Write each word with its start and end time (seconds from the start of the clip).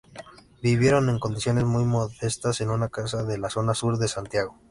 Vivieron 0.63 1.09
en 1.09 1.19
condiciones 1.19 1.63
muy 1.65 1.83
modestas 1.85 2.59
en 2.61 2.71
una 2.71 2.89
casa 2.89 3.21
de 3.23 3.37
la 3.37 3.51
zona 3.51 3.75
sur 3.75 3.99
de 3.99 4.07
Santiago. 4.07 4.57